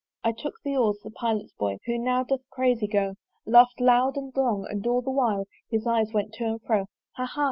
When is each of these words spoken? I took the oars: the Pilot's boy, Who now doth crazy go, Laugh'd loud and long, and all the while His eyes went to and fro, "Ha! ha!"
I 0.23 0.31
took 0.31 0.55
the 0.63 0.75
oars: 0.75 0.97
the 1.03 1.11
Pilot's 1.11 1.53
boy, 1.59 1.77
Who 1.85 1.99
now 1.99 2.23
doth 2.23 2.41
crazy 2.49 2.87
go, 2.87 3.13
Laugh'd 3.45 3.79
loud 3.79 4.17
and 4.17 4.35
long, 4.35 4.65
and 4.67 4.83
all 4.87 5.03
the 5.03 5.11
while 5.11 5.45
His 5.69 5.85
eyes 5.85 6.11
went 6.11 6.33
to 6.39 6.43
and 6.43 6.61
fro, 6.63 6.87
"Ha! 7.17 7.25
ha!" 7.27 7.39